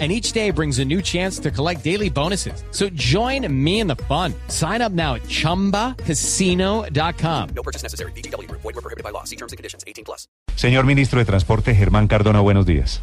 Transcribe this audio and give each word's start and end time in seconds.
and 0.00 0.10
each 0.10 0.32
day 0.32 0.50
brings 0.50 0.80
a 0.80 0.84
new 0.84 1.00
chance 1.00 1.38
to 1.38 1.52
collect 1.52 1.84
daily 1.84 2.10
bonuses. 2.10 2.64
So 2.72 2.88
join 2.94 3.46
me 3.48 3.78
in 3.78 3.86
the 3.86 3.94
fun. 4.08 4.34
Sign 4.48 4.82
up 4.82 4.90
now 4.90 5.14
at 5.14 5.22
ChumbaCasino.com. 5.28 7.48
No 7.54 7.62
purchase 7.62 7.84
necessary. 7.84 8.10
BGW. 8.16 8.50
Void 8.50 8.64
were 8.64 8.72
prohibited 8.72 9.04
by 9.04 9.10
law. 9.10 9.22
See 9.22 9.36
terms 9.36 9.52
and 9.52 9.56
conditions. 9.56 9.84
18 9.86 10.04
plus. 10.04 10.26
Señor 10.56 10.84
Ministro 10.84 11.20
de 11.20 11.24
Transporte, 11.24 11.72
Germán 11.74 12.08
Cardona, 12.08 12.40
buenos 12.40 12.66
días. 12.66 13.00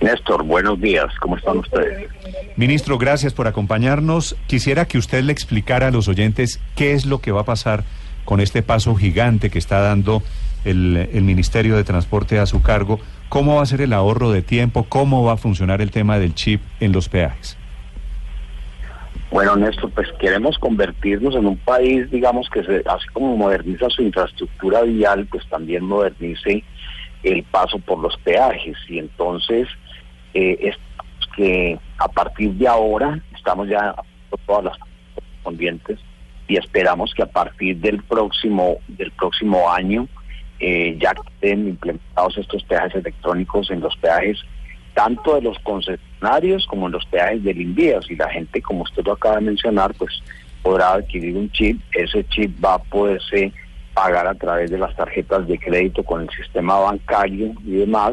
Néstor, 0.00 0.44
buenos 0.44 0.80
días. 0.80 1.06
¿Cómo 1.20 1.36
están 1.36 1.58
ustedes? 1.58 2.10
Ministro, 2.56 2.98
gracias 2.98 3.34
por 3.34 3.46
acompañarnos. 3.46 4.36
Quisiera 4.46 4.86
que 4.86 4.98
usted 4.98 5.22
le 5.22 5.32
explicara 5.32 5.88
a 5.88 5.90
los 5.90 6.08
oyentes 6.08 6.60
qué 6.74 6.92
es 6.92 7.06
lo 7.06 7.20
que 7.20 7.32
va 7.32 7.42
a 7.42 7.44
pasar 7.44 7.84
con 8.24 8.40
este 8.40 8.62
paso 8.62 8.94
gigante 8.94 9.50
que 9.50 9.58
está 9.58 9.80
dando 9.80 10.22
el, 10.64 11.08
el 11.12 11.22
Ministerio 11.22 11.76
de 11.76 11.84
Transporte 11.84 12.38
a 12.38 12.46
su 12.46 12.62
cargo 12.62 13.00
¿Cómo 13.32 13.56
va 13.56 13.62
a 13.62 13.66
ser 13.66 13.80
el 13.80 13.94
ahorro 13.94 14.30
de 14.30 14.42
tiempo? 14.42 14.84
¿Cómo 14.84 15.24
va 15.24 15.32
a 15.32 15.36
funcionar 15.38 15.80
el 15.80 15.90
tema 15.90 16.18
del 16.18 16.34
chip 16.34 16.60
en 16.80 16.92
los 16.92 17.08
peajes? 17.08 17.56
Bueno, 19.30 19.56
Néstor, 19.56 19.90
pues 19.92 20.12
queremos 20.20 20.58
convertirnos 20.58 21.34
en 21.34 21.46
un 21.46 21.56
país, 21.56 22.10
digamos, 22.10 22.50
que 22.50 22.62
se, 22.62 22.82
así 22.86 23.06
como 23.14 23.34
moderniza 23.38 23.88
su 23.88 24.02
infraestructura 24.02 24.82
vial, 24.82 25.26
pues 25.30 25.48
también 25.48 25.82
modernice 25.82 26.62
el 27.22 27.42
paso 27.44 27.78
por 27.78 28.00
los 28.00 28.14
peajes. 28.18 28.76
Y 28.86 28.98
entonces, 28.98 29.66
eh, 30.34 30.58
es 30.60 30.76
que 31.34 31.78
a 31.96 32.08
partir 32.08 32.52
de 32.52 32.68
ahora 32.68 33.18
estamos 33.34 33.66
ya 33.66 33.94
todas 34.44 34.64
las 34.64 34.76
correspondientes 35.14 35.98
y 36.48 36.56
esperamos 36.56 37.14
que 37.14 37.22
a 37.22 37.26
partir 37.26 37.78
del 37.78 38.02
próximo 38.02 38.78
del 38.88 39.10
próximo 39.12 39.70
año 39.70 40.08
eh, 40.58 40.96
ya 41.00 41.12
estén 41.12 41.68
implementados 41.68 42.38
estos 42.38 42.62
peajes 42.64 42.94
electrónicos 42.94 43.70
en 43.70 43.80
los 43.80 43.96
peajes 43.96 44.38
tanto 44.94 45.34
de 45.34 45.42
los 45.42 45.58
concesionarios 45.60 46.66
como 46.66 46.86
en 46.86 46.92
los 46.92 47.04
peajes 47.06 47.42
del 47.42 47.60
Invías 47.60 48.10
y 48.10 48.16
la 48.16 48.28
gente, 48.28 48.60
como 48.60 48.82
usted 48.82 49.04
lo 49.04 49.12
acaba 49.12 49.36
de 49.36 49.42
mencionar, 49.42 49.94
pues 49.94 50.22
podrá 50.62 50.92
adquirir 50.92 51.36
un 51.36 51.50
chip, 51.50 51.80
ese 51.92 52.24
chip 52.24 52.62
va 52.64 52.74
a 52.74 52.82
poderse 52.82 53.52
pagar 53.94 54.26
a 54.26 54.34
través 54.34 54.70
de 54.70 54.78
las 54.78 54.94
tarjetas 54.96 55.46
de 55.46 55.58
crédito 55.58 56.02
con 56.02 56.22
el 56.22 56.30
sistema 56.30 56.78
bancario 56.78 57.52
y 57.64 57.72
demás, 57.72 58.12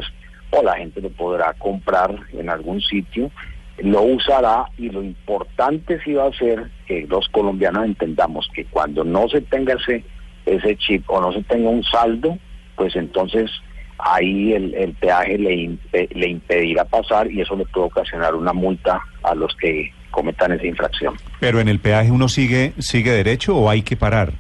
o 0.52 0.64
la 0.64 0.76
gente 0.76 1.02
lo 1.02 1.10
podrá 1.10 1.54
comprar 1.54 2.16
en 2.34 2.50
algún 2.50 2.82
sitio, 2.82 3.32
lo 3.84 4.02
usará 4.04 4.66
y 4.78 4.90
lo 4.90 5.04
importante 5.04 6.00
sí 6.04 6.14
va 6.14 6.28
a 6.28 6.34
ser 6.34 6.70
que 6.88 7.06
los 7.08 7.28
colombianos 7.30 7.86
entendamos 7.86 8.50
que 8.54 8.66
cuando 8.66 9.04
no 9.04 9.28
se 9.30 9.42
tenga 9.42 9.74
ese 9.74 10.04
ese 10.46 10.76
chip 10.78 11.10
o 11.10 11.22
no 11.22 11.32
se 11.32 11.44
tenga 11.44 11.70
un 11.70 11.84
saldo, 11.84 12.38
pues 12.76 12.96
entonces 12.96 13.52
ahí 13.98 14.54
el, 14.54 14.96
peaje 15.00 15.38
le, 15.38 15.78
le 15.92 16.30
impedirá 16.30 16.86
pasar 16.86 17.30
y 17.30 17.42
eso 17.42 17.56
le 17.56 17.66
puede 17.66 17.88
ocasionar 17.88 18.34
una 18.34 18.54
multa 18.54 19.02
a 19.24 19.36
los 19.36 19.56
que 19.58 19.92
cometan 20.12 20.54
esa 20.54 20.66
infracción. 20.66 21.16
Pero 21.40 21.60
en 21.60 21.68
el 21.68 21.80
peaje 21.80 22.10
uno 22.10 22.30
sigue 22.30 22.74
sigue 22.80 23.12
derecho 23.12 23.56
o 23.58 23.70
hay 23.70 23.82
que 23.82 23.96
parar? 23.96 24.34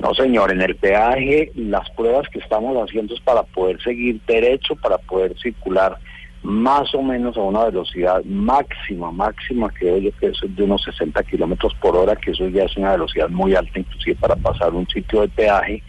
No, 0.00 0.14
señor, 0.14 0.52
en 0.52 0.62
el 0.62 0.76
peaje 0.76 1.52
las 1.54 1.88
pruebas 1.90 2.28
que 2.28 2.38
estamos 2.38 2.76
haciendo 2.76 3.14
es 3.14 3.20
para 3.20 3.42
poder 3.42 3.80
seguir 3.82 4.20
derecho, 4.26 4.74
para 4.76 4.98
poder 4.98 5.36
circular 5.38 5.96
más 6.42 6.92
o 6.94 7.02
menos 7.02 7.36
a 7.36 7.40
una 7.40 7.64
velocidad 7.66 8.24
máxima, 8.24 9.12
máxima, 9.12 9.68
creo 9.70 9.98
yo 9.98 10.10
que 10.18 10.26
es 10.26 10.40
de 10.42 10.62
unos 10.64 10.82
60 10.82 11.22
kilómetros 11.24 11.74
por 11.80 11.96
hora, 11.96 12.16
que 12.16 12.32
eso 12.32 12.48
ya 12.48 12.64
es 12.64 12.76
una 12.76 12.92
velocidad 12.92 13.28
muy 13.28 13.54
alta, 13.54 13.78
inclusive 13.78 14.16
para 14.16 14.36
pasar 14.36 14.74
un 14.74 14.86
sitio 14.88 15.20
de 15.20 15.28
peaje, 15.28 15.82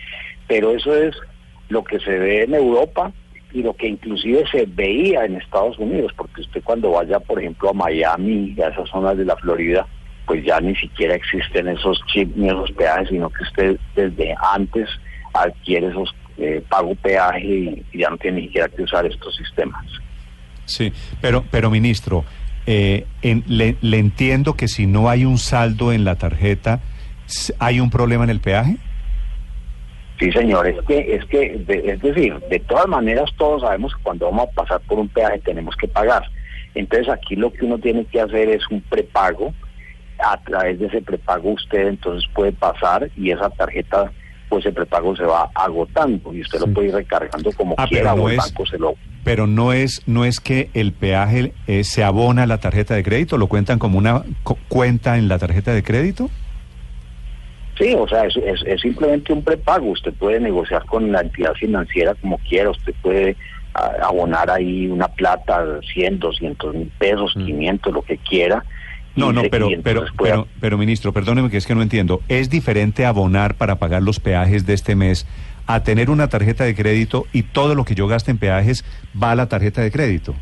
pero 0.48 0.72
eso 0.72 0.96
es 0.96 1.16
lo 1.70 1.84
que 1.84 2.00
se 2.00 2.20
ve 2.20 2.44
en 2.44 2.54
Europa 2.54 3.12
y 3.52 3.64
lo 3.64 3.74
que 3.76 3.88
inclusive 3.88 4.44
se 4.52 4.66
veía 4.66 5.26
en 5.26 5.38
Estados 5.38 5.78
Unidos, 5.80 6.12
porque 6.16 6.42
usted 6.42 6.64
cuando 6.64 6.92
vaya, 6.92 7.20
por 7.20 7.40
ejemplo, 7.40 7.70
a 7.70 7.74
Miami, 7.74 8.56
a 8.62 8.70
esas 8.70 8.90
zonas 8.90 9.18
de 9.18 9.26
la 9.26 9.36
Florida, 9.38 9.88
pues 10.26 10.46
ya 10.46 10.60
ni 10.60 10.76
siquiera 10.76 11.16
existen 11.16 11.68
esos 11.68 12.00
chips 12.08 12.36
ni 12.36 12.48
esos 12.48 12.72
peajes, 12.72 13.10
sino 13.10 13.30
que 13.30 13.44
usted 13.44 13.80
desde 13.96 14.36
antes 14.54 14.88
adquiere 15.34 15.88
esos 15.88 16.14
eh, 16.38 16.64
pago 16.68 16.96
peaje 16.96 17.86
y 17.92 18.00
ya 18.00 18.10
no 18.10 18.18
tiene 18.18 18.42
ni 18.42 18.48
siquiera 18.48 18.70
que 18.70 18.84
usar 18.84 19.06
estos 19.06 19.36
sistemas. 19.36 19.86
Sí, 20.66 20.94
pero, 21.22 21.44
pero 21.52 21.70
ministro, 21.70 22.24
eh, 22.66 23.06
le, 23.22 23.78
entiendo 23.98 24.56
que 24.56 24.68
si 24.68 24.86
no 24.88 25.10
hay 25.10 25.26
un 25.26 25.38
saldo 25.38 25.92
en 25.92 26.06
la 26.06 26.16
tarjeta, 26.16 26.80
¿hay 27.60 27.80
un 27.80 27.90
problema 27.90 28.24
en 28.24 28.30
el 28.30 28.40
peaje? 28.40 28.78
Sí, 30.20 30.32
señor, 30.32 30.68
es 30.68 30.82
que, 30.86 31.16
es 31.16 31.26
que, 31.26 31.66
es 31.68 32.02
decir, 32.02 32.40
de 32.50 32.60
todas 32.60 32.88
maneras 32.88 33.30
todos 33.38 33.62
sabemos 33.62 33.94
que 33.94 34.04
cuando 34.04 34.28
vamos 34.28 34.48
a 34.50 34.52
pasar 34.52 34.82
por 34.82 35.00
un 35.00 35.10
peaje 35.10 35.40
tenemos 35.40 35.76
que 35.76 35.88
pagar. 35.88 36.24
Entonces 36.76 37.10
aquí 37.10 37.36
lo 37.36 37.52
que 37.52 37.66
uno 37.66 37.78
tiene 37.78 38.06
que 38.06 38.22
hacer 38.22 38.50
es 38.50 38.62
un 38.70 38.82
prepago. 38.82 39.54
A 40.20 40.38
través 40.38 40.80
de 40.80 40.86
ese 40.86 41.02
prepago 41.02 41.50
usted 41.50 41.88
entonces 41.88 42.30
puede 42.34 42.54
pasar 42.54 43.10
y 43.18 43.32
esa 43.32 43.50
tarjeta, 43.50 44.12
pues 44.54 44.68
el 44.68 44.74
prepago 44.74 45.16
se 45.16 45.24
va 45.24 45.50
agotando 45.56 46.32
y 46.32 46.42
usted 46.42 46.60
lo 46.60 46.68
puede 46.68 46.90
ir 46.90 46.94
recargando 46.94 47.52
como 47.54 47.74
ah, 47.80 47.88
quiera 47.88 48.14
o 48.14 48.30
el 48.30 48.38
banco 48.38 48.64
se 48.68 48.78
lo 48.78 48.94
pero 49.24 49.48
no 49.48 49.74
es 49.74 50.04
no 50.06 50.26
es 50.26 50.40
que 50.40 50.70
el 50.76 50.92
peaje 50.92 51.54
eh, 51.66 51.84
se 51.84 52.04
abona 52.04 52.44
a 52.44 52.46
la 52.46 52.60
tarjeta 52.60 52.94
de 52.94 53.02
crédito, 53.02 53.40
lo 53.40 53.48
cuentan 53.48 53.80
como 53.80 53.98
una 53.98 54.22
cuenta 54.68 55.18
en 55.18 55.28
la 55.28 55.40
tarjeta 55.40 55.74
de 55.74 55.82
crédito. 55.82 56.30
Sí, 57.80 57.96
o 57.98 58.08
sea, 58.08 58.26
es, 58.26 58.36
es, 58.38 58.82
simplemente 58.82 59.34
un 59.34 59.44
prepago. 59.44 59.90
Usted 59.90 60.14
puede 60.14 60.40
negociar 60.40 60.86
con 60.86 61.12
la 61.12 61.22
entidad 61.22 61.54
financiera 61.54 62.14
como 62.14 62.38
quiera. 62.38 62.70
Usted 62.70 62.94
puede 63.02 63.36
ah, 63.74 63.92
abonar 64.04 64.52
ahí 64.52 64.86
una 64.86 65.08
plata, 65.08 65.66
100, 65.96 66.20
200 66.20 66.76
mil 66.76 66.92
pesos, 67.00 67.34
500, 67.34 67.92
mm. 67.92 67.96
lo 67.96 68.02
que 68.04 68.18
quiera. 68.18 68.64
No, 69.16 69.32
no, 69.32 69.44
pero, 69.52 69.70
pero, 69.84 70.06
pero, 70.18 70.48
pero, 70.60 70.78
ministro, 70.78 71.14
perdóneme 71.14 71.50
que 71.50 71.58
es 71.58 71.68
que 71.68 71.76
no 71.76 71.84
entiendo. 71.84 72.22
¿Es 72.30 72.50
diferente 72.50 73.06
abonar 73.06 73.56
para 73.56 73.78
pagar 73.78 74.02
los 74.02 74.20
peajes 74.20 74.66
de 74.66 74.74
este 74.74 74.96
mes 74.96 75.28
a 75.66 75.84
tener 75.84 76.10
una 76.10 76.28
tarjeta 76.28 76.64
de 76.64 76.76
crédito 76.76 77.26
y 77.32 77.44
todo 77.44 77.76
lo 77.76 77.86
que 77.86 77.96
yo 77.96 78.08
gaste 78.08 78.32
en 78.32 78.38
peajes 78.38 78.84
va 79.22 79.32
a 79.32 79.36
la 79.36 79.48
tarjeta 79.48 79.82
de 79.82 79.92
crédito. 79.92 80.36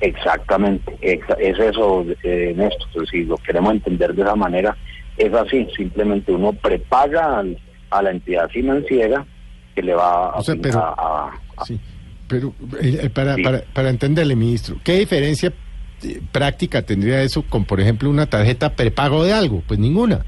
Exactamente, 0.00 0.96
es 1.02 1.58
eso, 1.58 2.06
eh, 2.22 2.54
Néstor, 2.56 3.06
si 3.10 3.24
lo 3.24 3.36
queremos 3.36 3.74
entender 3.74 4.14
de 4.14 4.22
esa 4.22 4.34
manera, 4.34 4.74
es 5.18 5.32
así, 5.34 5.68
simplemente 5.76 6.32
uno 6.32 6.54
prepaga 6.54 7.44
a 7.90 8.02
la 8.02 8.10
entidad 8.10 8.48
financiera 8.48 9.26
que 9.74 9.82
le 9.82 9.94
va 9.94 10.30
a... 10.30 10.42
pero, 10.62 10.94
sí, 11.66 11.78
pero 12.26 12.54
eh, 12.80 13.00
eh, 13.02 13.10
para, 13.10 13.36
para, 13.36 13.60
para 13.74 13.90
entenderle, 13.90 14.36
ministro, 14.36 14.76
¿qué 14.82 15.00
diferencia 15.00 15.52
práctica 16.32 16.82
tendría 16.82 17.22
eso 17.22 17.42
con, 17.42 17.64
por 17.64 17.80
ejemplo, 17.80 18.10
una 18.10 18.26
tarjeta 18.26 18.74
prepago 18.74 19.24
de 19.24 19.32
algo? 19.32 19.62
Pues 19.66 19.78
ninguna. 19.78 20.24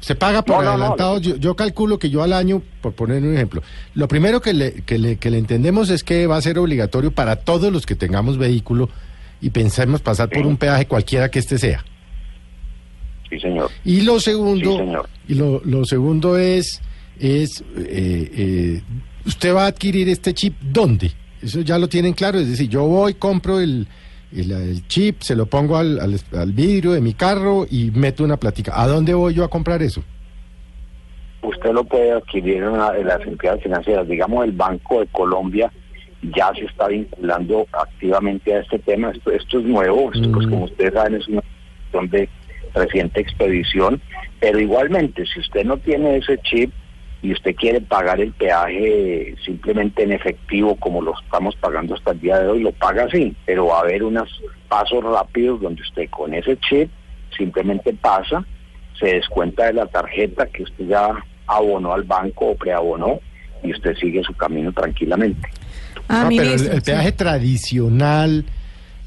Se 0.00 0.14
paga 0.14 0.42
por 0.42 0.64
adelantado. 0.64 1.18
yo, 1.18 1.56
calculo 1.56 1.98
que 1.98 2.10
yo 2.10 2.22
al 2.22 2.32
año, 2.32 2.62
por 2.80 2.92
poner 2.92 3.22
un 3.22 3.34
ejemplo, 3.34 3.62
lo 3.94 4.06
primero 4.06 4.40
que 4.40 4.52
le, 4.52 4.72
que 4.82 4.98
le, 4.98 5.16
que 5.16 5.30
le 5.30 5.38
entendemos 5.38 5.90
es 5.90 6.04
que 6.04 6.26
va 6.26 6.36
a 6.36 6.42
ser 6.42 6.58
obligatorio 6.58 7.10
para 7.10 7.36
todos 7.36 7.72
los 7.72 7.86
que 7.86 7.96
tengamos 7.96 8.38
vehículo 8.38 8.88
y 9.40 9.50
pensemos 9.50 10.00
pasar 10.02 10.28
por 10.28 10.46
un 10.46 10.56
peaje 10.56 10.86
cualquiera 10.86 11.30
que 11.30 11.38
este 11.38 11.58
sea. 11.58 11.84
Sí, 13.28 13.40
señor. 13.40 13.70
Y 13.84 14.02
lo 14.02 14.20
segundo, 14.20 15.04
Y 15.26 15.34
lo, 15.34 15.60
lo, 15.64 15.84
segundo 15.84 16.38
es, 16.38 16.80
es 17.18 17.62
eh, 17.76 18.30
eh, 18.36 18.82
usted 19.24 19.54
va 19.54 19.64
a 19.64 19.66
adquirir 19.66 20.08
este 20.08 20.32
chip 20.32 20.54
¿dónde? 20.60 21.10
Eso 21.42 21.60
ya 21.60 21.78
lo 21.78 21.88
tienen 21.88 22.12
claro, 22.12 22.38
es 22.38 22.48
decir, 22.48 22.68
yo 22.68 22.84
voy, 22.84 23.14
compro 23.14 23.60
el, 23.60 23.88
el, 24.32 24.86
chip, 24.88 25.20
se 25.20 25.36
lo 25.36 25.46
pongo 25.46 25.76
al, 25.76 25.98
al, 26.00 26.52
vidrio 26.52 26.92
de 26.92 27.00
mi 27.00 27.14
carro 27.14 27.66
y 27.70 27.90
meto 27.92 28.24
una 28.24 28.36
plática. 28.36 28.72
¿A 28.74 28.86
dónde 28.86 29.14
voy 29.14 29.34
yo 29.34 29.44
a 29.44 29.48
comprar 29.48 29.82
eso? 29.82 30.02
Usted 31.42 31.72
lo 31.72 31.84
puede 31.84 32.12
adquirir 32.12 32.62
en, 32.62 32.76
las 32.76 33.20
entidades 33.22 33.62
financieras. 33.62 34.08
Digamos, 34.08 34.44
el 34.44 34.52
Banco 34.52 35.00
de 35.00 35.06
Colombia 35.08 35.72
ya 36.34 36.52
se 36.54 36.64
está 36.64 36.88
vinculando 36.88 37.66
activamente 37.72 38.54
a 38.54 38.60
este 38.60 38.78
tema. 38.80 39.10
Esto, 39.10 39.30
esto 39.30 39.58
es 39.60 39.64
nuevo, 39.64 40.10
esto, 40.12 40.32
pues, 40.32 40.46
mm. 40.46 40.50
como 40.50 40.64
ustedes 40.64 40.94
saben, 40.94 41.14
es 41.14 41.28
una 41.28 41.42
cuestión 41.92 42.10
de 42.10 42.28
reciente 42.74 43.20
expedición. 43.20 44.00
Pero 44.40 44.58
igualmente, 44.58 45.24
si 45.26 45.40
usted 45.40 45.64
no 45.64 45.76
tiene 45.78 46.16
ese 46.16 46.38
chip, 46.38 46.72
y 47.26 47.32
usted 47.32 47.56
quiere 47.56 47.80
pagar 47.80 48.20
el 48.20 48.32
peaje 48.32 49.34
simplemente 49.44 50.04
en 50.04 50.12
efectivo 50.12 50.76
como 50.76 51.02
lo 51.02 51.12
estamos 51.20 51.56
pagando 51.56 51.96
hasta 51.96 52.12
el 52.12 52.20
día 52.20 52.38
de 52.38 52.46
hoy, 52.46 52.62
lo 52.62 52.70
paga 52.70 53.02
así, 53.02 53.34
pero 53.44 53.66
va 53.66 53.78
a 53.78 53.80
haber 53.80 54.04
unos 54.04 54.28
pasos 54.68 55.02
rápidos 55.02 55.60
donde 55.60 55.82
usted 55.82 56.08
con 56.08 56.32
ese 56.34 56.56
chip 56.58 56.88
simplemente 57.36 57.92
pasa, 57.94 58.44
se 59.00 59.06
descuenta 59.06 59.64
de 59.64 59.72
la 59.72 59.86
tarjeta 59.86 60.46
que 60.46 60.62
usted 60.62 60.86
ya 60.86 61.08
abonó 61.48 61.94
al 61.94 62.04
banco 62.04 62.50
o 62.50 62.56
preabonó 62.56 63.18
y 63.60 63.72
usted 63.72 63.96
sigue 63.96 64.22
su 64.22 64.32
camino 64.34 64.72
tranquilamente. 64.72 65.48
Ah, 66.08 66.26
pero 66.28 66.52
el, 66.52 66.82
peaje 66.82 67.10
sí. 67.10 67.16
tradicional 67.16 68.44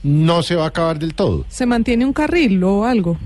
no 0.04 0.44
se 0.44 0.58
va 0.58 0.66
a 0.66 0.68
acabar 0.68 1.00
del 1.00 1.16
todo. 1.16 1.46
¿Se 1.48 1.66
mantiene 1.66 2.06
un 2.06 2.12
carril 2.12 2.62
o 2.66 2.84
algo? 2.84 3.18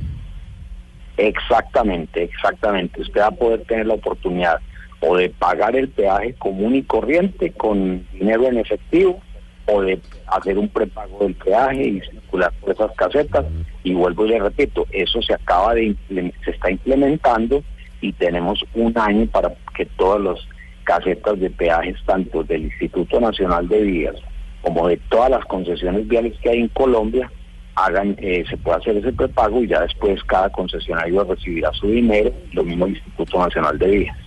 Exactamente, 1.17 2.25
exactamente. 2.25 3.01
Usted 3.01 3.21
va 3.21 3.27
a 3.27 3.31
poder 3.31 3.63
tener 3.63 3.87
la 3.87 3.95
oportunidad 3.95 4.59
o 5.05 5.17
de 5.17 5.29
pagar 5.29 5.75
el 5.75 5.89
peaje 5.89 6.33
común 6.35 6.75
y 6.75 6.83
corriente 6.83 7.51
con 7.51 8.07
dinero 8.13 8.47
en 8.47 8.57
efectivo 8.57 9.19
o 9.65 9.81
de 9.81 10.00
hacer 10.27 10.57
un 10.57 10.69
prepago 10.69 11.19
del 11.19 11.35
peaje 11.35 11.83
y 11.83 12.01
circular 12.01 12.53
por 12.59 12.71
esas 12.71 12.91
casetas. 12.95 13.45
Y 13.83 13.94
vuelvo 13.94 14.25
y 14.25 14.29
le 14.29 14.39
repito, 14.39 14.88
eso 14.91 15.21
se 15.21 15.33
acaba 15.33 15.73
de 15.73 15.95
se 16.44 16.51
está 16.51 16.71
implementando 16.71 17.63
y 18.01 18.13
tenemos 18.13 18.63
un 18.75 18.97
año 18.97 19.25
para 19.27 19.53
que 19.75 19.85
todas 19.85 20.21
las 20.21 20.39
casetas 20.83 21.39
de 21.39 21.50
peajes, 21.50 21.97
tanto 22.05 22.44
del 22.44 22.63
Instituto 22.63 23.19
Nacional 23.19 23.67
de 23.67 23.81
Vías 23.81 24.15
como 24.61 24.88
de 24.88 24.97
todas 25.09 25.29
las 25.29 25.45
concesiones 25.45 26.07
viales 26.07 26.33
que 26.41 26.50
hay 26.50 26.59
en 26.61 26.69
Colombia, 26.69 27.29
hagan, 27.75 28.15
eh, 28.19 28.45
se 28.50 28.55
puede 28.55 28.77
hacer 28.77 28.97
ese 28.97 29.11
prepago 29.11 29.61
y 29.61 29.67
ya 29.67 29.81
después 29.81 30.23
cada 30.23 30.50
concesionario 30.50 31.23
recibirá 31.25 31.71
su 31.73 31.88
dinero, 31.88 32.31
lo 32.53 32.63
mismo 32.63 32.85
el 32.85 32.94
Instituto 32.94 33.39
Nacional 33.39 33.77
de 33.77 33.88
Vías. 33.88 34.17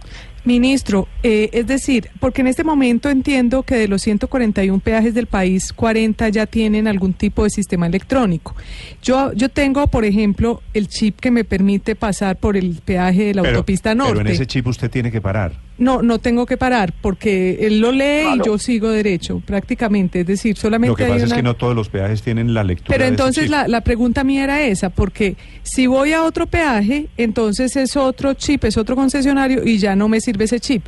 Ministro, 0.47 1.09
eh, 1.23 1.51
es 1.53 1.67
decir, 1.67 2.09
porque 2.21 2.41
en 2.41 2.47
este 2.47 2.63
momento 2.65 3.11
entiendo 3.11 3.65
que 3.65 3.75
de 3.75 3.89
los 3.89 4.01
141 4.03 4.81
peajes 4.81 5.13
del 5.13 5.27
país, 5.27 5.73
40 5.73 6.29
ya 6.29 6.47
tienen 6.47 6.87
algún 6.87 7.13
tipo 7.13 7.43
de 7.45 7.51
sistema 7.51 7.87
electrónico. 7.87 8.55
Yo, 9.03 9.33
yo 9.33 9.49
tengo, 9.49 9.87
por 9.89 10.05
ejemplo, 10.05 10.63
el 10.73 10.87
chip 10.89 11.19
que 11.19 11.31
me 11.31 11.45
permite 11.45 11.97
pasar 11.97 12.37
por 12.37 12.57
el 12.57 12.81
peaje 12.85 13.25
de 13.25 13.35
la 13.35 13.43
Pero- 13.43 13.57
autopista 13.57 13.95
norte. 13.95 14.13
Pero 14.15 14.29
en 14.29 14.35
ese 14.35 14.47
chip 14.47 14.67
usted 14.69 14.89
tiene 14.91 15.11
que 15.11 15.21
parar. 15.21 15.66
No, 15.79 16.01
no 16.01 16.19
tengo 16.19 16.47
que 16.47 16.57
parar 16.57 16.95
porque 17.03 17.59
él 17.67 17.81
lo 17.81 17.93
lee 17.93 18.23
Claro. 18.23 18.37
y 18.43 18.47
yo 18.47 18.59
sigo 18.59 18.89
derecho, 18.89 19.43
prácticamente. 19.45 20.21
Es 20.21 20.27
decir, 20.27 20.57
solamente 20.57 20.93
Lo 20.93 20.97
que 20.97 21.05
hay 21.05 21.11
pasa 21.13 21.25
es 21.27 21.33
que 21.35 21.43
no 21.43 21.55
todos 21.55 21.77
los 21.77 21.91
peajes 21.91 22.23
tienen 22.23 22.55
la 22.55 22.65
lectura. 22.65 22.89
Pero 22.95 23.03
de 23.05 23.09
ese 23.09 23.13
entonces 23.15 23.43
chip. 23.45 23.51
la, 23.51 23.69
la 23.69 23.83
pregunta 23.83 24.25
mía 24.25 24.45
era 24.45 24.63
esa, 24.63 24.89
porque 24.89 25.37
si 25.65 25.87
voy 25.87 26.15
a 26.15 26.23
otro 26.23 26.47
peaje, 26.47 27.09
entonces 27.19 27.77
es 27.77 27.95
otro 27.97 28.33
chip, 28.33 28.65
es 28.65 28.79
otro 28.79 28.97
concesionario 28.97 29.65
y 29.67 29.77
ya 29.77 29.95
no 29.97 30.09
me 30.09 30.21
sirve 30.23 30.45
ese 30.45 30.61
chip. 30.61 30.83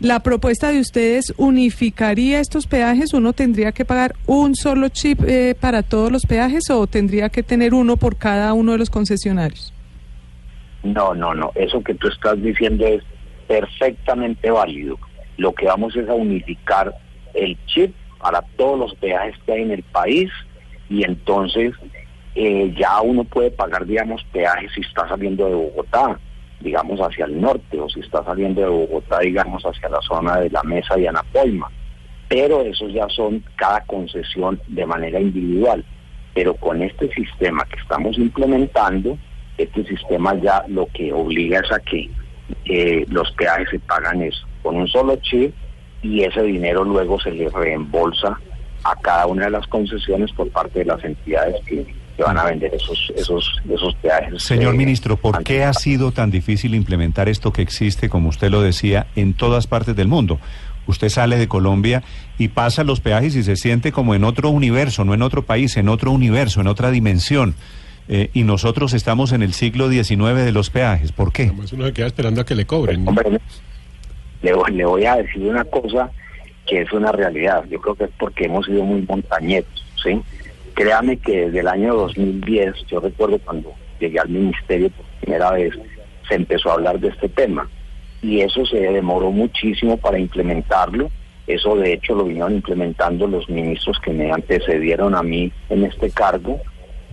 La 0.00 0.20
propuesta 0.20 0.70
de 0.70 0.80
ustedes 0.80 1.32
unificaría 1.38 2.38
estos 2.40 2.66
peajes, 2.66 3.14
uno 3.14 3.32
tendría 3.32 3.72
que 3.72 3.86
pagar 3.86 4.14
un 4.26 4.54
solo 4.56 4.90
chip 4.90 5.20
eh, 5.26 5.54
para 5.58 5.82
todos 5.82 6.12
los 6.12 6.26
peajes 6.26 6.68
o 6.68 6.86
tendría 6.86 7.30
que 7.30 7.42
tener 7.42 7.72
uno 7.72 7.96
por 7.96 8.16
cada 8.16 8.52
uno 8.52 8.72
de 8.72 8.78
los 8.78 8.90
concesionarios. 8.90 9.72
No, 10.82 11.14
no, 11.14 11.32
no, 11.34 11.50
eso 11.54 11.82
que 11.82 11.94
tú 11.94 12.08
estás 12.08 12.42
diciendo 12.42 12.84
es 12.86 13.02
perfectamente 13.46 14.50
válido. 14.50 14.98
Lo 15.36 15.52
que 15.52 15.66
vamos 15.66 15.96
es 15.96 16.08
a 16.08 16.14
unificar 16.14 16.94
el 17.34 17.56
chip 17.66 17.94
para 18.20 18.42
todos 18.56 18.78
los 18.78 18.94
peajes 18.96 19.36
que 19.44 19.52
hay 19.52 19.62
en 19.62 19.72
el 19.72 19.82
país 19.82 20.30
y 20.88 21.04
entonces 21.04 21.74
eh, 22.34 22.74
ya 22.76 23.00
uno 23.00 23.24
puede 23.24 23.50
pagar, 23.50 23.86
digamos, 23.86 24.24
peajes 24.32 24.72
si 24.74 24.80
está 24.80 25.08
saliendo 25.08 25.46
de 25.46 25.54
Bogotá, 25.54 26.18
digamos, 26.60 27.00
hacia 27.00 27.26
el 27.26 27.40
norte, 27.40 27.78
o 27.78 27.88
si 27.88 28.00
está 28.00 28.24
saliendo 28.24 28.60
de 28.62 28.68
Bogotá, 28.68 29.20
digamos, 29.20 29.62
hacia 29.64 29.88
la 29.88 30.00
zona 30.02 30.38
de 30.38 30.50
la 30.50 30.62
Mesa 30.62 30.98
y 30.98 31.06
Anapoima. 31.06 31.70
Pero 32.28 32.62
esos 32.62 32.92
ya 32.92 33.08
son 33.08 33.44
cada 33.56 33.82
concesión 33.82 34.60
de 34.68 34.86
manera 34.86 35.20
individual. 35.20 35.84
Pero 36.34 36.54
con 36.54 36.82
este 36.82 37.08
sistema 37.12 37.64
que 37.66 37.78
estamos 37.80 38.18
implementando, 38.18 39.16
este 39.58 39.84
sistema 39.84 40.34
ya 40.40 40.64
lo 40.66 40.86
que 40.86 41.12
obliga 41.12 41.60
es 41.60 41.70
a 41.70 41.78
que 41.78 42.10
eh, 42.64 43.04
los 43.08 43.30
peajes 43.32 43.68
se 43.70 43.78
pagan 43.80 44.22
eso 44.22 44.46
con 44.62 44.76
un 44.76 44.88
solo 44.88 45.16
chip 45.16 45.54
y 46.02 46.22
ese 46.22 46.42
dinero 46.42 46.84
luego 46.84 47.20
se 47.20 47.30
le 47.30 47.48
reembolsa 47.48 48.38
a 48.84 48.96
cada 48.96 49.26
una 49.26 49.46
de 49.46 49.50
las 49.50 49.66
concesiones 49.66 50.32
por 50.32 50.50
parte 50.50 50.80
de 50.80 50.84
las 50.86 51.02
entidades 51.04 51.56
que, 51.64 51.86
que 52.16 52.22
van 52.22 52.36
a 52.36 52.44
vender 52.44 52.74
esos 52.74 53.12
esos 53.16 53.60
esos 53.68 53.94
peajes. 53.96 54.42
Señor 54.42 54.74
eh, 54.74 54.78
ministro, 54.78 55.16
¿por 55.16 55.42
qué 55.42 55.64
ha 55.64 55.72
sido 55.72 56.12
tan 56.12 56.30
difícil 56.30 56.74
implementar 56.74 57.28
esto 57.28 57.52
que 57.52 57.62
existe, 57.62 58.08
como 58.08 58.28
usted 58.28 58.50
lo 58.50 58.60
decía, 58.60 59.06
en 59.16 59.34
todas 59.34 59.66
partes 59.66 59.96
del 59.96 60.08
mundo? 60.08 60.38
Usted 60.86 61.08
sale 61.08 61.38
de 61.38 61.48
Colombia 61.48 62.02
y 62.36 62.48
pasa 62.48 62.84
los 62.84 63.00
peajes 63.00 63.34
y 63.36 63.42
se 63.42 63.56
siente 63.56 63.90
como 63.90 64.14
en 64.14 64.24
otro 64.24 64.50
universo, 64.50 65.04
no 65.04 65.14
en 65.14 65.22
otro 65.22 65.44
país, 65.44 65.76
en 65.78 65.88
otro 65.88 66.10
universo, 66.10 66.60
en 66.60 66.66
otra 66.66 66.90
dimensión. 66.90 67.54
Eh, 68.08 68.30
y 68.34 68.42
nosotros 68.44 68.92
estamos 68.92 69.32
en 69.32 69.42
el 69.42 69.52
siglo 69.54 69.88
XIX 69.88 70.34
de 70.44 70.52
los 70.52 70.70
peajes. 70.70 71.12
¿Por 71.12 71.32
qué? 71.32 71.44
Además 71.44 71.72
uno 71.72 71.86
se 71.86 71.92
queda 71.94 72.06
esperando 72.06 72.40
a 72.40 72.44
que 72.44 72.54
le 72.54 72.66
cobren. 72.66 73.04
¿no? 73.04 73.10
Hombre, 73.10 73.38
le, 74.42 74.52
voy- 74.52 74.72
le 74.72 74.84
voy 74.84 75.04
a 75.06 75.16
decir 75.16 75.42
una 75.42 75.64
cosa 75.64 76.10
que 76.66 76.82
es 76.82 76.92
una 76.92 77.12
realidad. 77.12 77.64
Yo 77.70 77.80
creo 77.80 77.94
que 77.94 78.04
es 78.04 78.10
porque 78.18 78.44
hemos 78.46 78.66
sido 78.66 78.82
muy 78.84 79.02
montañeros, 79.02 79.84
¿sí? 80.02 80.20
Créame 80.74 81.16
que 81.18 81.46
desde 81.46 81.60
el 81.60 81.68
año 81.68 81.94
2010, 81.94 82.74
yo 82.90 83.00
recuerdo 83.00 83.38
cuando 83.38 83.72
llegué 84.00 84.18
al 84.18 84.28
ministerio 84.28 84.90
por 84.90 85.06
primera 85.20 85.50
vez, 85.52 85.72
se 86.28 86.34
empezó 86.34 86.70
a 86.70 86.74
hablar 86.74 86.98
de 87.00 87.08
este 87.08 87.28
tema. 87.28 87.68
Y 88.22 88.40
eso 88.40 88.64
se 88.66 88.78
demoró 88.78 89.30
muchísimo 89.30 89.96
para 89.98 90.18
implementarlo. 90.18 91.10
Eso 91.46 91.76
de 91.76 91.92
hecho 91.92 92.14
lo 92.14 92.24
vinieron 92.24 92.54
implementando 92.54 93.26
los 93.26 93.48
ministros 93.50 93.98
que 94.02 94.10
me 94.12 94.32
antecedieron 94.32 95.14
a 95.14 95.22
mí 95.22 95.52
en 95.68 95.84
este 95.84 96.10
cargo. 96.10 96.58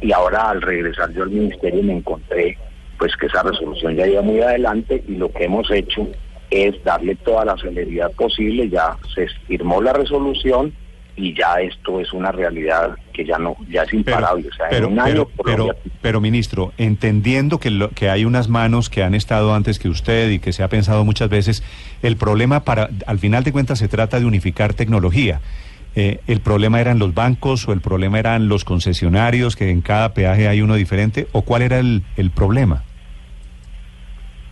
Y 0.02 0.12
ahora 0.12 0.50
al 0.50 0.62
regresar 0.62 1.12
yo 1.14 1.24
al 1.24 1.30
ministerio 1.30 1.84
me 1.84 1.94
encontré 1.98 2.58
pues 2.98 3.16
que 3.16 3.26
esa 3.28 3.42
resolución 3.44 3.96
ya 3.96 4.08
iba 4.08 4.22
muy 4.22 4.42
adelante 4.42 5.04
y 5.08 5.16
lo 5.16 5.32
que 5.32 5.46
hemos 5.46 5.70
hecho 5.72 6.08
es 6.50 6.84
darle 6.84 7.16
toda 7.16 7.46
la 7.46 7.58
celeridad 7.58 8.12
posible, 8.12 8.70
ya 8.70 8.96
se 9.16 9.28
firmó 9.48 9.82
la 9.82 9.94
resolución 9.94 10.74
y 11.16 11.34
ya 11.36 11.56
esto 11.62 12.00
es 12.00 12.14
una 12.14 12.32
realidad 12.32 12.96
que 13.14 13.26
ya 13.26 13.38
no 13.38 13.56
ya 13.70 13.84
es 13.84 13.94
imparable, 13.94 14.48
o 14.50 14.54
sea, 14.54 14.68
pero, 14.70 14.88
en 14.88 14.94
un 14.94 15.00
año 15.00 15.26
pero, 15.44 15.44
pero, 15.66 15.76
pero, 16.02 16.22
ministro, 16.22 16.74
entendiendo 16.78 17.60
que, 17.60 17.70
lo- 17.70 17.90
que 17.90 18.10
hay 18.10 18.26
unas 18.26 18.48
manos 18.50 18.90
que 18.90 19.04
han 19.04 19.14
estado 19.16 19.54
antes 19.54 19.78
que 19.80 19.90
usted 19.90 20.30
y 20.30 20.40
que 20.40 20.54
se 20.54 20.64
ha 20.64 20.68
pensado 20.68 21.04
muchas 21.06 21.30
veces, 21.30 21.64
el 22.02 22.18
problema 22.18 22.64
para, 22.64 22.90
al 23.08 23.20
final 23.20 23.44
de 23.44 23.52
cuentas 23.52 23.80
se 23.80 23.88
trata 23.88 24.20
de 24.20 24.26
unificar 24.26 24.74
tecnología. 24.74 25.42
Eh, 25.96 26.20
¿El 26.28 26.40
problema 26.40 26.80
eran 26.80 27.00
los 27.00 27.14
bancos 27.14 27.68
o 27.68 27.74
el 27.74 27.82
problema 27.82 28.20
eran 28.20 28.48
los 28.48 28.64
concesionarios, 28.64 29.56
que 29.56 29.70
en 29.70 29.82
cada 29.82 30.14
peaje 30.14 30.48
hay 30.48 30.62
uno 30.62 30.76
diferente? 30.76 31.28
¿O 31.34 31.42
cuál 31.42 31.64
era 31.64 31.80
el, 31.80 32.04
el 32.16 32.32
problema? 32.32 32.84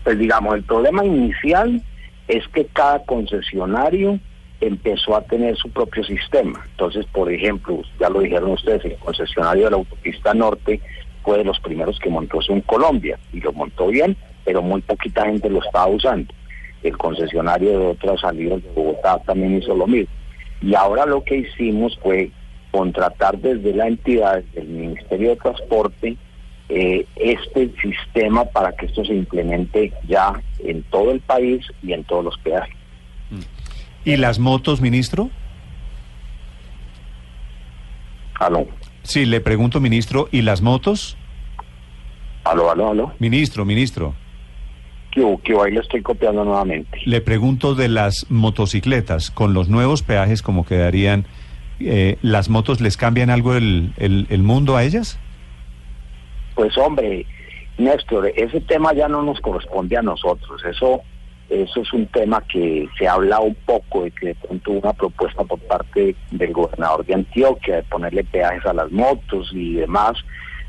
pues 0.10 0.18
digamos, 0.18 0.56
el 0.56 0.64
problema 0.64 1.06
inicial 1.06 1.84
es 2.28 2.48
que 2.48 2.66
cada 2.66 3.00
concesionario 3.06 4.20
empezó 4.60 5.16
a 5.16 5.22
tener 5.22 5.56
su 5.56 5.70
propio 5.70 6.04
sistema. 6.04 6.66
Entonces, 6.72 7.06
por 7.12 7.32
ejemplo, 7.32 7.82
ya 8.00 8.10
lo 8.10 8.22
dijeron 8.22 8.54
ustedes, 8.54 8.84
el 8.86 8.96
concesionario 8.96 9.66
de 9.66 9.70
la 9.70 9.78
autopista 9.78 10.34
norte 10.34 10.82
fue 11.22 11.38
de 11.38 11.44
los 11.44 11.60
primeros 11.60 12.00
que 12.00 12.10
montó 12.10 12.40
eso 12.40 12.54
en 12.54 12.62
Colombia 12.62 13.20
y 13.32 13.40
lo 13.40 13.54
montó 13.54 13.86
bien, 13.86 14.18
pero 14.46 14.64
muy 14.64 14.82
poquita 14.82 15.26
gente 15.26 15.48
lo 15.48 15.64
estaba 15.64 15.86
usando. 15.86 16.34
El 16.82 16.98
concesionario 16.98 17.70
de 17.70 17.86
otras 17.86 18.22
salidas 18.22 18.64
de 18.64 18.70
Bogotá 18.72 19.20
también 19.28 19.60
hizo 19.60 19.76
lo 19.76 19.86
mismo. 19.86 20.12
Y 20.62 20.76
ahora 20.76 21.06
lo 21.06 21.24
que 21.24 21.38
hicimos 21.38 21.98
fue 22.02 22.32
contratar 22.72 23.38
desde 23.40 23.74
la 23.74 23.88
entidad 23.88 24.44
del 24.54 24.68
Ministerio 24.68 25.30
de 25.30 25.36
Transporte 25.38 26.18
eh, 26.70 27.06
este 27.16 27.72
sistema 27.82 28.46
para 28.46 28.74
que 28.74 28.86
esto 28.86 29.04
se 29.04 29.14
implemente 29.16 29.92
ya 30.08 30.40
en 30.60 30.84
todo 30.84 31.12
el 31.12 31.20
país 31.20 31.66
y 31.82 31.94
en 31.94 32.04
todos 32.04 32.24
los 32.24 32.38
peajes. 32.40 32.76
¿Y 34.06 34.18
las 34.18 34.40
motos, 34.40 34.80
ministro? 34.82 35.30
Aló, 38.40 38.68
Sí, 39.04 39.26
le 39.26 39.42
pregunto, 39.42 39.80
ministro, 39.80 40.30
¿y 40.32 40.44
las 40.44 40.62
motos? 40.62 41.18
aló, 42.44 42.72
aló, 42.72 42.92
aló. 42.92 43.14
Ministro, 43.20 43.66
ministro, 43.66 44.14
Que, 45.12 45.38
que 45.44 45.54
hoy 45.56 45.72
le 45.72 45.80
estoy 45.80 46.02
copiando 46.04 46.44
nuevamente. 46.46 47.00
le 47.06 47.20
pregunto 47.22 47.74
de 47.74 47.90
las 47.90 48.28
motocicletas, 48.30 49.32
con 49.32 49.54
los 49.54 49.68
nuevos 49.68 50.04
peajes 50.04 50.42
como 50.44 50.66
quedarían, 50.66 51.26
eh, 51.80 52.18
¿las 52.22 52.50
motos 52.50 52.80
les 52.80 52.96
cambian 52.96 53.30
algo 53.30 53.56
el, 53.56 53.94
el, 53.98 54.28
el 54.30 54.44
mundo 54.44 54.76
a 54.76 54.84
ellas? 54.84 55.18
Pues 56.56 56.78
hombre, 56.78 57.26
Néstor, 57.78 58.32
ese 58.36 58.60
tema 58.62 58.94
ya 58.94 59.08
no 59.08 59.22
nos 59.24 59.40
corresponde 59.40 59.96
a 59.98 60.02
nosotros. 60.02 60.62
Eso, 60.66 61.02
eso 61.50 61.82
es 61.82 61.94
un 61.94 62.06
tema 62.08 62.44
que 62.52 62.88
se 62.98 63.08
ha 63.08 63.14
hablado 63.14 63.44
un 63.44 63.56
poco 63.56 64.04
de 64.04 64.12
que 64.12 64.28
de 64.28 64.36
pronto 64.36 64.72
hubo 64.72 64.80
una 64.80 64.94
propuesta 64.94 65.44
por 65.44 65.60
parte 65.60 66.16
del 66.32 66.54
gobernador 66.54 67.06
de 67.06 67.14
Antioquia 67.16 67.78
de 67.78 67.84
ponerle 67.84 68.24
peajes 68.26 68.66
a 68.66 68.74
las 68.74 68.92
motos 68.92 69.50
y 69.54 69.76
demás, 69.76 70.18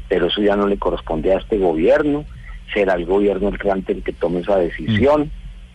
pero 0.08 0.28
eso 0.28 0.40
ya 0.40 0.56
no 0.56 0.66
le 0.68 0.78
corresponde 0.78 1.34
a 1.34 1.38
este 1.38 1.58
gobierno. 1.58 2.24
Será 2.72 2.94
el 2.94 3.06
gobierno 3.06 3.48
entrante 3.48 3.92
el 3.92 4.02
que 4.02 4.12
tome 4.12 4.40
esa 4.40 4.58
decisión. 4.58 5.30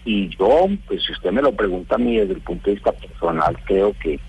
Y 0.05 0.29
yo, 0.37 0.67
pues 0.87 1.03
si 1.03 1.11
usted 1.13 1.31
me 1.31 1.41
lo 1.41 1.51
pregunta 1.51 1.95
a 1.95 1.97
mí 1.97 2.17
desde 2.17 2.33
el 2.33 2.41
punto 2.41 2.69
de 2.69 2.75
vista 2.75 2.91
personal, 2.91 3.57
creo 3.65 3.93
que 3.99 4.19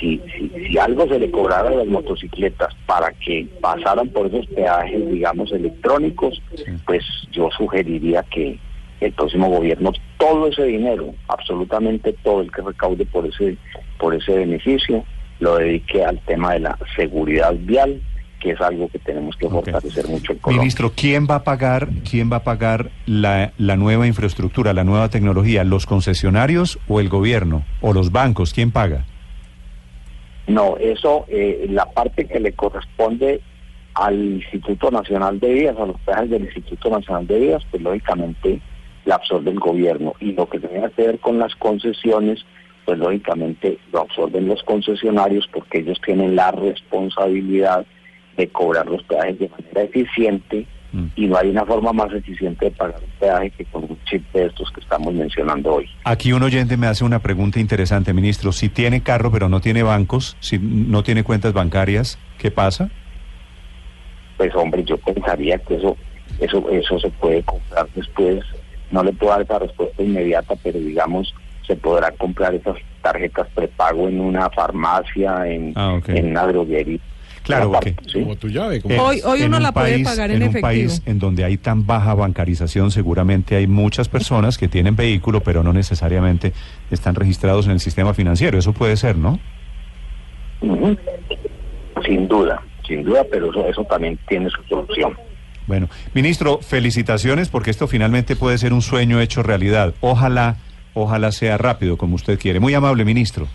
si, 0.00 0.20
si, 0.36 0.48
si 0.48 0.78
algo 0.78 1.06
se 1.06 1.18
le 1.18 1.30
cobrara 1.30 1.68
a 1.68 1.74
las 1.74 1.86
motocicletas 1.86 2.74
para 2.86 3.12
que 3.12 3.46
pasaran 3.60 4.08
por 4.08 4.26
esos 4.26 4.46
peajes, 4.46 5.10
digamos, 5.10 5.52
electrónicos, 5.52 6.40
pues 6.86 7.04
yo 7.32 7.50
sugeriría 7.50 8.22
que, 8.22 8.58
el 9.00 9.12
próximo 9.12 9.48
gobierno 9.48 9.92
todo 10.18 10.48
ese 10.48 10.64
dinero, 10.64 11.14
absolutamente 11.28 12.12
todo 12.24 12.40
el 12.40 12.50
que 12.50 12.62
recaude 12.62 13.06
por 13.06 13.26
ese, 13.26 13.56
por 13.98 14.14
ese 14.14 14.32
beneficio, 14.32 15.04
lo 15.38 15.56
dedique 15.56 16.04
al 16.04 16.18
tema 16.20 16.54
de 16.54 16.60
la 16.60 16.78
seguridad 16.96 17.54
vial, 17.60 18.00
que 18.40 18.50
es 18.52 18.60
algo 18.60 18.88
que 18.88 18.98
tenemos 18.98 19.36
que 19.36 19.48
fortalecer 19.48 20.06
mucho 20.08 20.32
en 20.32 20.38
Colombia. 20.38 20.62
Ministro, 20.62 20.92
¿quién 20.94 21.26
va 21.28 21.36
a 21.36 21.44
pagar, 21.44 21.88
quién 22.08 22.30
va 22.30 22.36
a 22.36 22.44
pagar 22.44 22.90
la, 23.06 23.52
la 23.58 23.76
nueva 23.76 24.06
infraestructura, 24.06 24.72
la 24.72 24.84
nueva 24.84 25.08
tecnología? 25.08 25.64
¿Los 25.64 25.86
concesionarios 25.86 26.78
o 26.88 27.00
el 27.00 27.08
gobierno? 27.08 27.64
¿O 27.80 27.92
los 27.92 28.12
bancos? 28.12 28.52
¿Quién 28.52 28.70
paga? 28.70 29.04
No, 30.46 30.76
eso, 30.78 31.26
eh, 31.28 31.66
la 31.68 31.86
parte 31.86 32.26
que 32.26 32.40
le 32.40 32.52
corresponde 32.52 33.40
al 33.94 34.14
Instituto 34.14 34.90
Nacional 34.90 35.40
de 35.40 35.52
Vías, 35.52 35.76
a 35.76 35.86
los 35.86 36.00
peajes 36.00 36.30
del 36.30 36.44
Instituto 36.44 36.90
Nacional 36.90 37.26
de 37.26 37.38
Vías, 37.38 37.62
pues 37.70 37.82
lógicamente 37.82 38.60
la 39.04 39.16
absorbe 39.16 39.50
el 39.50 39.58
gobierno. 39.58 40.14
Y 40.20 40.32
lo 40.32 40.48
que 40.48 40.60
tenga 40.60 40.88
que 40.90 41.06
ver 41.06 41.18
con 41.18 41.38
las 41.38 41.54
concesiones, 41.56 42.44
pues 42.84 42.98
lógicamente 42.98 43.78
lo 43.92 44.00
absorben 44.00 44.48
los 44.48 44.62
concesionarios 44.62 45.46
porque 45.52 45.80
ellos 45.80 46.00
tienen 46.04 46.36
la 46.36 46.52
responsabilidad 46.52 47.84
de 48.38 48.48
cobrar 48.48 48.86
los 48.86 49.02
peajes 49.02 49.38
de 49.38 49.48
manera 49.50 49.82
eficiente 49.82 50.66
Mm. 50.90 51.04
y 51.16 51.26
no 51.26 51.36
hay 51.36 51.50
una 51.50 51.66
forma 51.66 51.92
más 51.92 52.10
eficiente 52.14 52.64
de 52.64 52.70
pagar 52.70 52.98
un 53.02 53.10
peaje 53.20 53.50
que 53.50 53.66
con 53.66 53.84
un 53.84 53.98
chip 54.06 54.24
de 54.32 54.46
estos 54.46 54.70
que 54.70 54.80
estamos 54.80 55.12
mencionando 55.12 55.74
hoy. 55.74 55.86
Aquí 56.04 56.32
un 56.32 56.42
oyente 56.42 56.78
me 56.78 56.86
hace 56.86 57.04
una 57.04 57.18
pregunta 57.18 57.60
interesante, 57.60 58.14
ministro. 58.14 58.52
Si 58.52 58.70
tiene 58.70 59.02
carro 59.02 59.30
pero 59.30 59.50
no 59.50 59.60
tiene 59.60 59.82
bancos, 59.82 60.38
si 60.40 60.58
no 60.58 61.02
tiene 61.02 61.24
cuentas 61.24 61.52
bancarias, 61.52 62.18
¿qué 62.38 62.50
pasa? 62.50 62.88
Pues 64.38 64.54
hombre, 64.54 64.82
yo 64.84 64.96
pensaría 64.96 65.58
que 65.58 65.74
eso, 65.74 65.94
eso, 66.40 66.66
eso 66.70 66.98
se 66.98 67.10
puede 67.10 67.42
comprar 67.42 67.86
después. 67.94 68.42
No 68.90 69.02
le 69.02 69.12
puedo 69.12 69.32
dar 69.32 69.42
esa 69.42 69.58
respuesta 69.58 70.02
inmediata, 70.02 70.54
pero 70.62 70.78
digamos 70.78 71.34
se 71.66 71.76
podrá 71.76 72.10
comprar 72.12 72.54
esas 72.54 72.76
tarjetas 73.02 73.46
prepago 73.54 74.08
en 74.08 74.20
una 74.20 74.48
farmacia, 74.48 75.46
en, 75.46 75.74
Ah, 75.76 76.00
en 76.06 76.30
una 76.30 76.46
droguería. 76.46 76.98
Claro, 77.42 77.72
porque- 77.72 77.92
parte, 77.92 78.10
¿sí? 78.12 78.20
Como 78.20 78.36
tu 78.36 78.48
llave. 78.48 78.80
Como... 78.80 78.94
Hoy- 79.02 79.20
hoy 79.24 79.40
en 79.42 79.48
uno 79.48 79.56
un 79.58 79.62
la 79.62 79.72
puede 79.72 80.02
pagar 80.04 80.30
en 80.30 80.36
un 80.36 80.42
efectivo. 80.42 80.62
país 80.62 81.02
en 81.06 81.18
donde 81.18 81.44
hay 81.44 81.56
tan 81.56 81.86
baja 81.86 82.14
bancarización, 82.14 82.90
seguramente 82.90 83.56
hay 83.56 83.66
muchas 83.66 84.08
personas 84.08 84.58
que 84.58 84.68
tienen 84.68 84.96
vehículo, 84.96 85.40
pero 85.42 85.62
no 85.62 85.72
necesariamente 85.72 86.52
están 86.90 87.14
registrados 87.14 87.66
en 87.66 87.72
el 87.72 87.80
sistema 87.80 88.14
financiero. 88.14 88.58
Eso 88.58 88.72
puede 88.72 88.96
ser, 88.96 89.16
¿no? 89.16 89.38
Sin 92.04 92.28
duda, 92.28 92.62
sin 92.86 93.02
duda, 93.04 93.22
pero 93.30 93.50
eso, 93.50 93.66
eso 93.68 93.84
también 93.84 94.18
tiene 94.28 94.48
su 94.50 94.62
solución. 94.64 95.14
Bueno, 95.66 95.88
ministro, 96.14 96.60
felicitaciones 96.62 97.48
porque 97.48 97.70
esto 97.70 97.86
finalmente 97.88 98.36
puede 98.36 98.56
ser 98.58 98.72
un 98.72 98.80
sueño 98.82 99.20
hecho 99.20 99.42
realidad. 99.42 99.94
Ojalá, 100.00 100.56
ojalá 100.94 101.30
sea 101.32 101.58
rápido 101.58 101.98
como 101.98 102.14
usted 102.14 102.38
quiere. 102.38 102.60
Muy 102.60 102.72
amable, 102.74 103.04
ministro. 103.04 103.46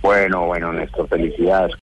Bueno, 0.00 0.46
bueno, 0.46 0.72
Néstor, 0.72 1.08
felicidades. 1.08 1.74